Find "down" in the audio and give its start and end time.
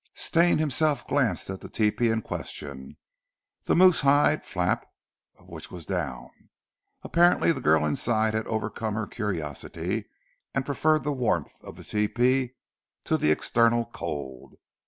5.85-6.31